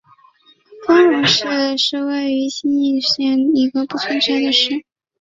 [0.87, 4.83] 丰荣市是位于新舄县的一个已不存在的市。